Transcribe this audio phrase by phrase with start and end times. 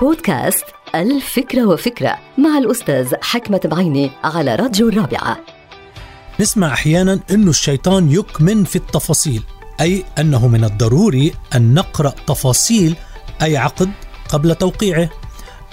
[0.00, 5.38] بودكاست الفكرة وفكرة مع الأستاذ حكمة بعيني على راديو الرابعة.
[6.40, 9.42] نسمع أحيانا أن الشيطان يكمن في التفاصيل
[9.80, 12.96] أي أنه من الضروري أن نقرأ تفاصيل
[13.42, 13.90] أي عقد
[14.28, 15.10] قبل توقيعه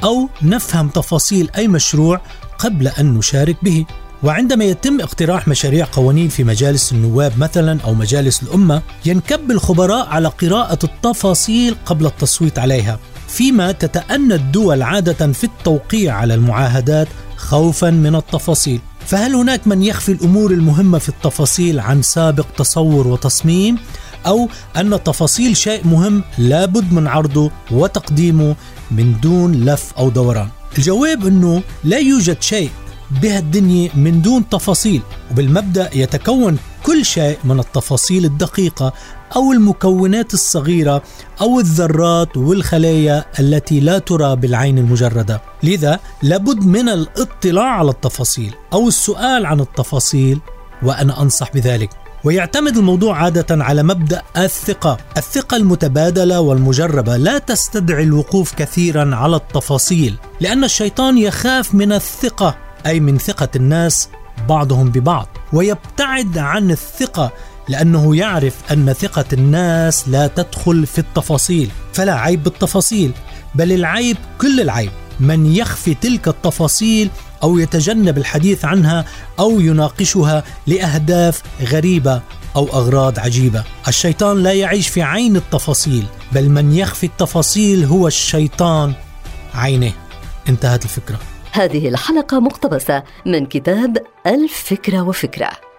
[0.03, 2.21] أو نفهم تفاصيل أي مشروع
[2.59, 3.85] قبل أن نشارك به.
[4.23, 10.27] وعندما يتم اقتراح مشاريع قوانين في مجالس النواب مثلا أو مجالس الأمة ينكب الخبراء على
[10.27, 12.99] قراءة التفاصيل قبل التصويت عليها.
[13.31, 18.79] فيما تتأنى الدول عادة في التوقيع على المعاهدات خوفا من التفاصيل.
[19.05, 23.77] فهل هناك من يخفي الأمور المهمة في التفاصيل عن سابق تصور وتصميم؟
[24.25, 28.55] أو أن تفاصيل شيء مهم لابد من عرضه وتقديمه
[28.91, 32.69] من دون لف أو دوران؟ الجواب أنه لا يوجد شيء
[33.21, 38.93] بهالدنيا من دون تفاصيل وبالمبدأ يتكون كل شيء من التفاصيل الدقيقة
[39.35, 41.03] أو المكونات الصغيرة
[41.41, 45.41] أو الذرات والخلايا التي لا ترى بالعين المجردة.
[45.63, 50.39] لذا لابد من الاطلاع على التفاصيل أو السؤال عن التفاصيل
[50.83, 51.89] وأنا أنصح بذلك.
[52.23, 60.17] ويعتمد الموضوع عادة على مبدأ الثقة، الثقة المتبادلة والمجربة لا تستدعي الوقوف كثيرا على التفاصيل،
[60.39, 64.09] لأن الشيطان يخاف من الثقة أي من ثقة الناس
[64.49, 65.90] بعضهم ببعض، ويبتعد
[66.37, 67.31] عن الثقة
[67.69, 73.11] لأنه يعرف أن ثقة الناس لا تدخل في التفاصيل، فلا عيب بالتفاصيل،
[73.55, 77.09] بل العيب كل العيب من يخفي تلك التفاصيل
[77.43, 79.05] أو يتجنب الحديث عنها
[79.39, 82.21] أو يناقشها لأهداف غريبة
[82.55, 83.63] أو أغراض عجيبة.
[83.87, 88.93] الشيطان لا يعيش في عين التفاصيل، بل من يخفي التفاصيل هو الشيطان
[89.53, 89.91] عينه.
[90.49, 91.19] انتهت الفكرة.
[91.51, 95.70] هذه الحلقة مقتبسة من كتاب الفكرة وفكرة